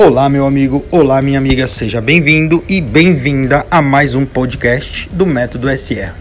[0.00, 5.26] Olá, meu amigo, olá, minha amiga, seja bem-vindo e bem-vinda a mais um podcast do
[5.26, 6.12] Método SR.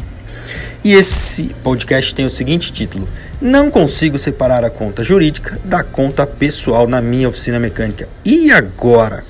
[0.83, 3.07] E esse podcast tem o seguinte título:
[3.39, 8.09] Não consigo separar a conta jurídica da conta pessoal na minha oficina mecânica.
[8.25, 9.23] E agora?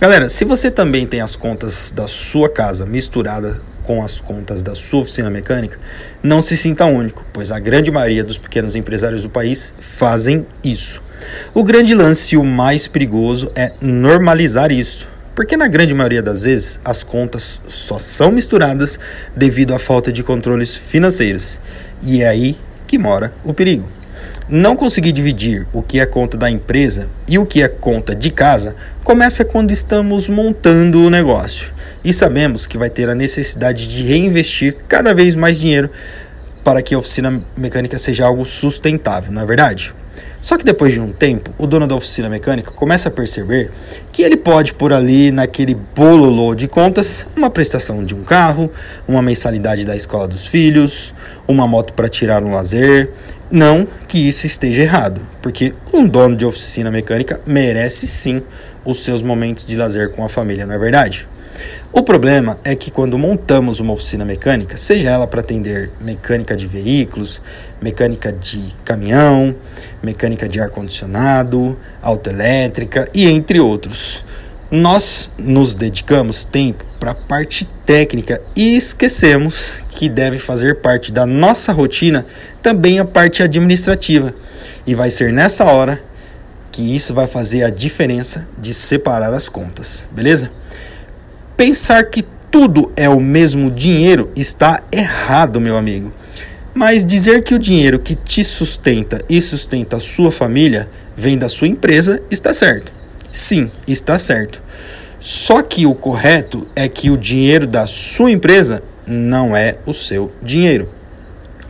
[0.00, 4.74] Galera, se você também tem as contas da sua casa misturada com as contas da
[4.74, 5.78] sua oficina mecânica,
[6.22, 11.02] não se sinta único, pois a grande maioria dos pequenos empresários do país fazem isso.
[11.54, 16.80] O grande lance o mais perigoso é normalizar isso, porque na grande maioria das vezes
[16.84, 18.98] as contas só são misturadas
[19.36, 21.60] devido à falta de controles financeiros.
[22.02, 23.88] E é aí que mora o perigo.
[24.48, 28.30] Não conseguir dividir o que é conta da empresa e o que é conta de
[28.30, 31.72] casa começa quando estamos montando o negócio
[32.04, 35.90] e sabemos que vai ter a necessidade de reinvestir cada vez mais dinheiro
[36.64, 39.94] para que a oficina mecânica seja algo sustentável, não é verdade?
[40.40, 43.70] Só que depois de um tempo, o dono da oficina mecânica começa a perceber
[44.10, 48.70] que ele pode pôr ali naquele bololô de contas uma prestação de um carro,
[49.06, 51.14] uma mensalidade da escola dos filhos,
[51.46, 53.10] uma moto para tirar no lazer.
[53.50, 58.42] Não que isso esteja errado, porque um dono de oficina mecânica merece sim
[58.84, 61.28] os seus momentos de lazer com a família, não é verdade?
[61.92, 66.66] O problema é que quando montamos uma oficina mecânica, seja ela para atender mecânica de
[66.66, 67.40] veículos,
[67.82, 69.54] mecânica de caminhão,
[70.02, 74.24] mecânica de ar-condicionado, autoelétrica e entre outros,
[74.70, 81.26] nós nos dedicamos tempo para a parte técnica e esquecemos que deve fazer parte da
[81.26, 82.24] nossa rotina
[82.62, 84.32] também a parte administrativa.
[84.86, 86.02] E vai ser nessa hora
[86.70, 90.50] que isso vai fazer a diferença de separar as contas, beleza?
[91.64, 96.12] Pensar que tudo é o mesmo dinheiro está errado, meu amigo.
[96.74, 101.48] Mas dizer que o dinheiro que te sustenta e sustenta a sua família vem da
[101.48, 102.92] sua empresa está certo.
[103.30, 104.60] Sim, está certo.
[105.20, 110.32] Só que o correto é que o dinheiro da sua empresa não é o seu
[110.42, 110.88] dinheiro.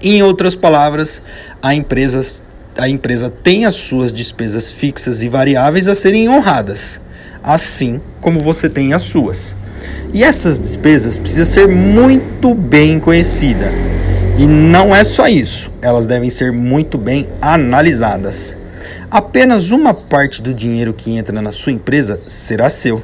[0.00, 1.20] Em outras palavras,
[1.60, 2.42] a empresa,
[2.78, 6.98] a empresa tem as suas despesas fixas e variáveis a serem honradas,
[7.42, 9.54] assim como você tem as suas.
[10.12, 13.72] E essas despesas precisam ser muito bem conhecidas.
[14.38, 18.54] E não é só isso, elas devem ser muito bem analisadas.
[19.10, 23.02] Apenas uma parte do dinheiro que entra na sua empresa será seu.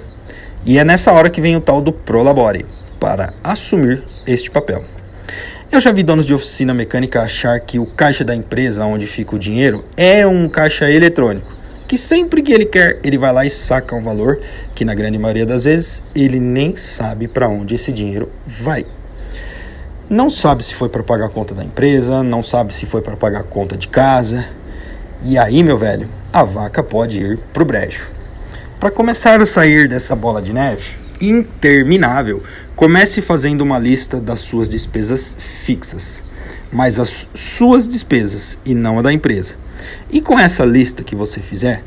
[0.64, 2.64] E é nessa hora que vem o tal do Prolabore,
[2.98, 4.84] para assumir este papel.
[5.70, 9.36] Eu já vi donos de oficina mecânica achar que o caixa da empresa onde fica
[9.36, 11.57] o dinheiro é um caixa eletrônico
[11.88, 14.38] que sempre que ele quer, ele vai lá e saca um valor
[14.74, 18.84] que na grande maioria das vezes ele nem sabe para onde esse dinheiro vai.
[20.08, 23.16] Não sabe se foi para pagar a conta da empresa, não sabe se foi para
[23.16, 24.46] pagar a conta de casa.
[25.22, 28.08] E aí, meu velho, a vaca pode ir pro brejo.
[28.78, 32.42] Para começar a sair dessa bola de neve interminável,
[32.76, 36.22] comece fazendo uma lista das suas despesas fixas,
[36.72, 39.54] mas as suas despesas e não a da empresa.
[40.10, 41.82] E com essa lista que você fizer,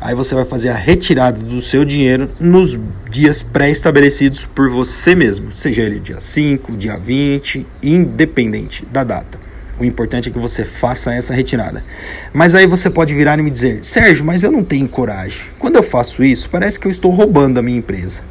[0.00, 2.78] aí você vai fazer a retirada do seu dinheiro nos
[3.10, 9.46] dias pré-estabelecidos por você mesmo, seja ele dia 5, dia 20, independente da data.
[9.78, 11.84] O importante é que você faça essa retirada.
[12.32, 15.42] Mas aí você pode virar e me dizer: Sérgio, mas eu não tenho coragem.
[15.58, 18.22] Quando eu faço isso, parece que eu estou roubando a minha empresa.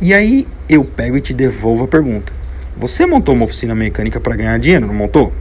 [0.00, 2.32] E aí eu pego e te devolvo a pergunta:
[2.80, 5.32] Você montou uma oficina mecânica para ganhar dinheiro, não montou?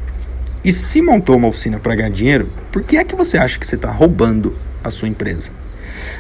[0.66, 3.68] E se montou uma oficina para ganhar dinheiro, por que é que você acha que
[3.68, 5.52] você está roubando a sua empresa?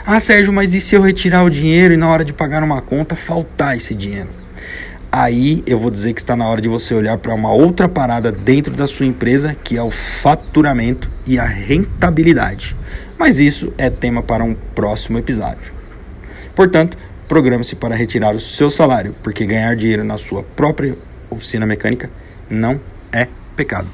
[0.06, 2.84] Ah, Sérgio, mas e se eu retirar o dinheiro e na hora de pagar uma
[2.84, 4.30] conta faltar esse dinheiro?
[5.12, 8.32] Aí eu vou dizer que está na hora de você olhar para uma outra parada
[8.32, 12.78] dentro da sua empresa, que é o faturamento e a rentabilidade.
[13.18, 15.74] Mas isso é tema para um próximo episódio.
[16.54, 16.96] Portanto,
[17.28, 20.96] programe-se para retirar o seu salário, porque ganhar dinheiro na sua própria
[21.30, 22.10] oficina mecânica
[22.50, 22.80] não
[23.12, 23.88] é pecado.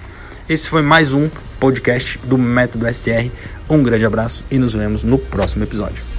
[0.47, 3.31] Esse foi mais um podcast do Método SR.
[3.69, 6.12] Um grande abraço e nos vemos no próximo episódio.